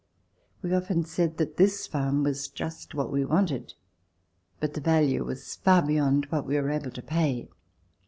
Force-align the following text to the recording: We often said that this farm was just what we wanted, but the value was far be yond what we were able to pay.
We 0.63 0.73
often 0.73 1.05
said 1.05 1.37
that 1.37 1.57
this 1.57 1.85
farm 1.85 2.23
was 2.23 2.47
just 2.47 2.95
what 2.95 3.11
we 3.11 3.23
wanted, 3.23 3.75
but 4.59 4.73
the 4.73 4.81
value 4.81 5.23
was 5.23 5.57
far 5.57 5.83
be 5.85 5.93
yond 5.93 6.25
what 6.31 6.47
we 6.47 6.55
were 6.59 6.71
able 6.71 6.89
to 6.89 7.03
pay. 7.03 7.49